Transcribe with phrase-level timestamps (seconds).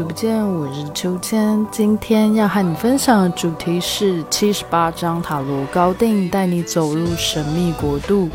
[0.00, 1.66] 久不见，我是秋千。
[1.70, 8.30] 今天要和你分享的主题是七十八张塔罗高定，带你走入神秘国度。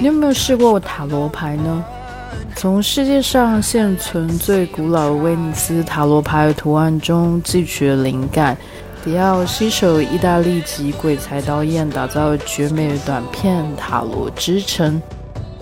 [0.00, 1.84] 你有没有试过塔罗牌呢？
[2.56, 8.58] 从世界上现存最古老的威尼斯塔罗牌图案中汲取了灵感，
[9.04, 15.00] 迪奥携手意大利籍鬼才导演打造了绝美的短片《塔罗之城》。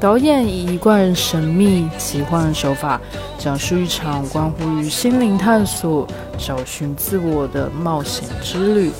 [0.00, 2.98] 导演以一贯神秘奇幻的手法，
[3.38, 6.08] 讲述一场关乎于心灵探索、
[6.38, 8.90] 找寻自我的冒险之旅。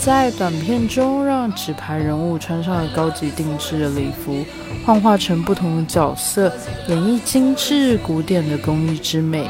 [0.00, 4.44] 在短片中，让纸牌人物穿上了高级定制的礼服，
[4.84, 6.52] 幻化成不同的角色，
[6.88, 9.48] 演绎精致古典的工艺之美。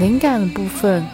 [0.00, 1.06] 灵感的部分。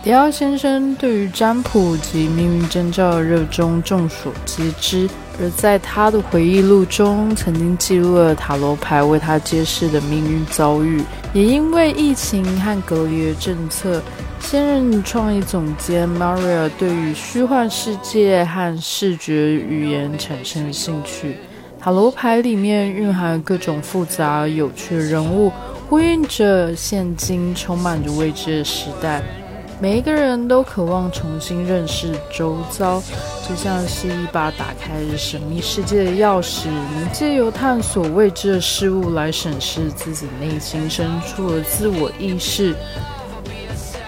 [0.00, 11.02] 迪奥先生对于占卜及命运征兆的热衷众所皆知，而在他的回忆录中，曾经记录了塔罗牌为他揭示的命运遭遇。
[11.32, 14.02] 也因为疫情和隔离的政策，
[14.40, 21.36] 现任创意总监 Maria 对于虚幻世界和视觉语言产生了兴趣。
[21.78, 25.52] 塔罗牌里面蕴含各种复杂有趣的人物，
[25.88, 29.22] 呼应着现今充满着未知的时代。
[29.80, 33.00] 每一个人都渴望重新认识周遭，
[33.48, 42.74] 就像是一把打开神秘世界的钥匙，能借由探索未知的事物来审视自己内心深处的自我意识。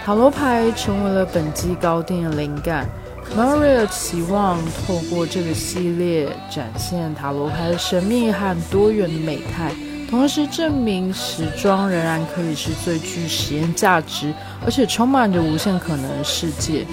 [0.05, 2.89] 塔罗牌成为了本季高定的灵感。
[3.37, 9.73] Maria 期望透过这个系列展现塔罗牌的神秘和多元的美态。
[10.11, 16.85] 同时证明时装仍然可以是最具实验价值，而且充满着无限可能的世界。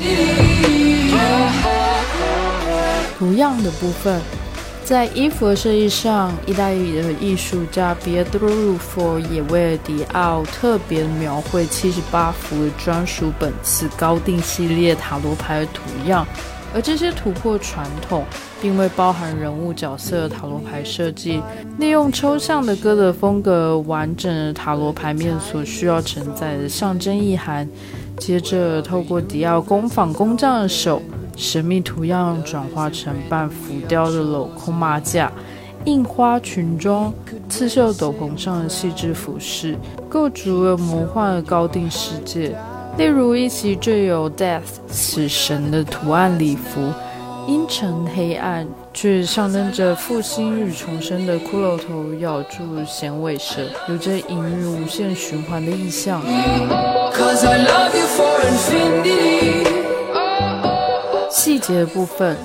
[3.18, 4.22] 图样的部分，
[4.86, 16.26] 在衣服的设计上，意大利的艺术家 Pietro Ruffo 也为迪奥特别描绘七十八幅专属本次高定系列塔罗牌的图样。
[16.74, 18.24] 而这些突破传统，
[18.62, 21.42] 并未包含人物角色塔罗牌设计，
[21.80, 27.68] 利用抽象的歌德风格，完整塔罗牌面所需要承载的象征意涵。
[28.18, 31.02] 接着，透过迪奥工坊工匠的手，
[31.36, 35.32] 神秘图样转化成半浮雕的镂空马甲、
[35.86, 37.14] 印花裙装、
[37.48, 39.78] 刺绣斗篷上的细致服饰，
[40.10, 42.56] 构筑了魔幻的高定世界。
[42.98, 46.92] 例如，一袭缀有 Death 死神的图案礼服，
[47.48, 56.22] 阴沉黑暗，却象征着复兴与重生的骷髅头咬住响尾蛇，有着隐喻无限循环的意象。
[61.30, 62.36] 细节部分。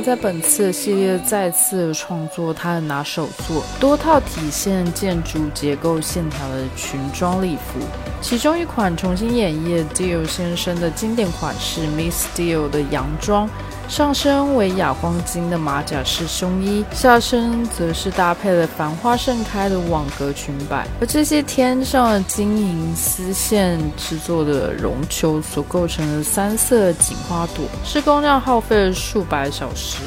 [0.00, 7.78] 在本次系列再次创作他的拿手作，多套体现建筑结构线条的裙装礼服，
[8.20, 13.48] 其中一款重新演绎 Dior 先生的经典款式 Miss Dior 的洋装。
[13.92, 29.98] 上身为哑光金的马甲式胸衣，下身则是搭配了繁花盛开的网格裙摆，而这些天上的金银丝线制作的绒球所构成的三色锦花朵，施工量耗费了数百小时，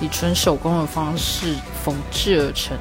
[0.00, 2.78] 以纯手工的方式缝制而成。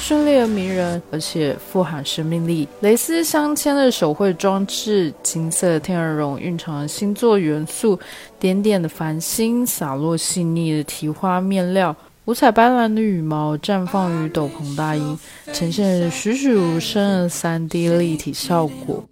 [0.00, 2.66] 顺利而迷人，而且富含生命力。
[2.80, 7.96] 蕾丝镶嵌的手绘装置，金色天鹅绒蕴藏星座元素，
[8.38, 11.94] 点点的繁星洒落细腻的提花面料，
[12.24, 15.18] 五彩斑斓的羽毛绽放于斗篷大衣，
[15.52, 19.04] 呈现栩栩如生的三 D 立体效果。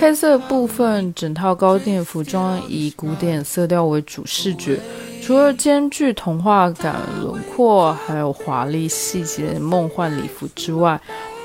[0.00, 4.80] 配色部分，整套高定服装以古典色调为主视觉。
[5.26, 11.00] 除了兼具童话感轮廓，还有华丽细节梦幻礼服之外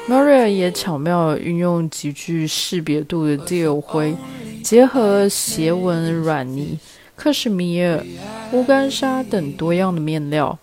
[0.08, 4.16] ，Maria 也巧妙运用极具识别度的 Dior 灰，
[4.64, 6.78] 结合斜纹软泥、
[7.16, 8.06] 克什米尔、
[8.52, 10.60] 乌干纱等多样的面料。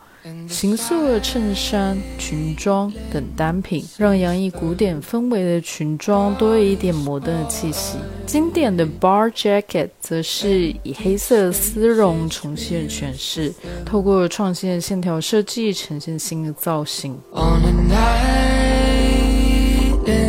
[0.49, 7.99] 形色的衬衫、裙装等单品，让洋溢古典氛围的裙装多了一点摩登的气息。
[8.27, 13.53] 经典的 bar jacket 则是以黑色丝绒重现诠释，
[13.85, 17.19] 透过创新的线条设计，呈现新的造型。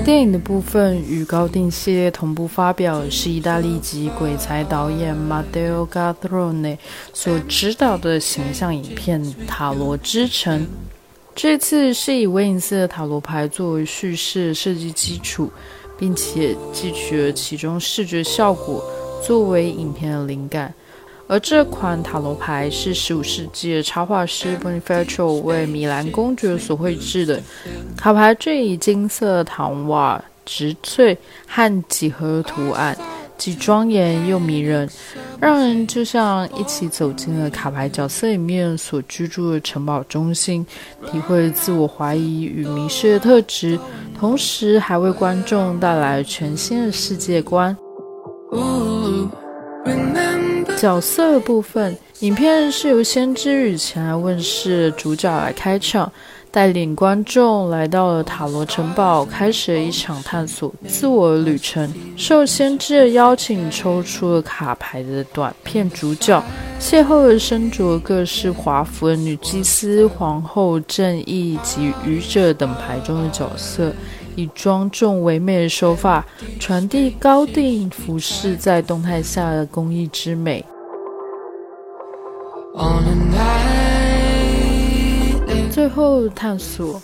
[0.09, 6.79] 电影的部分与高定系列同步发表，是意大利籍鬼才导演 Matteo Gadrone
[7.13, 10.61] 所执导的形象影片《塔罗之城》。
[11.35, 15.51] 这次是以威尼斯的塔罗牌作为叙事设计基础，
[15.95, 18.83] 并且汲取了其中视觉效果
[19.23, 20.73] 作为影片的灵感。
[21.29, 27.39] 而这款塔罗牌是15世纪插画师 Bonifacio 为米兰公爵所绘制的。
[27.95, 31.15] 卡牌缀以金色糖瓦、植翠
[31.45, 32.97] 和几何图案。
[33.37, 34.89] 既庄严又迷人，
[35.39, 40.65] 让人就像一起走进了卡牌角色里面所居住的城堡中心，
[41.09, 43.79] 体会自我怀疑与迷失的特质，
[44.19, 47.77] 同时还为观众带来全新的世界观。
[50.79, 56.09] 角色部分，影片是由先知与前来问世主角来开场。
[56.51, 61.93] 带领观众来到了塔罗城堡，开始了一场探索自我旅程。
[62.17, 66.43] 受先知的邀请，抽出了卡牌的短片主角，
[66.79, 73.93] 邂逅了身着各式华服的女祭司、皇后、正义及愚者等牌中的角色，
[74.35, 76.25] 以庄重唯美的手法
[76.59, 80.63] 传递高定服饰在动态下的工艺之美。
[85.89, 87.01] 后探索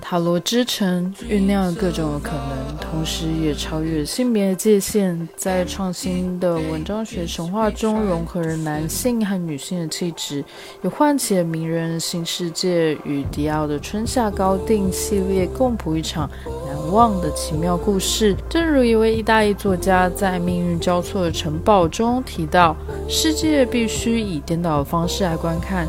[0.00, 10.44] 塔罗之城，酝酿各种可能，同时也超越性别的界限，在创新的文章学神话中融合了男性和女性的气质，
[10.82, 16.30] 也唤起了名人新世界与迪奥的春夏高定系列共谱一场
[16.66, 18.34] 难忘的奇妙故事。
[18.48, 22.74] 正如一位意大利作家在《命运交错的城堡》中提到
[23.08, 25.86] ：“世界必须以颠倒的方式来观看。”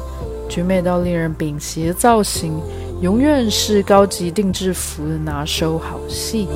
[0.50, 2.60] 绝美到令人屏息的造型，
[3.02, 6.48] 永远是高级定制服的拿手好戏。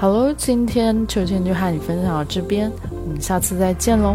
[0.00, 2.72] 好喽，今天秋千就和你分享到这边，
[3.04, 4.14] 我们下次再见喽。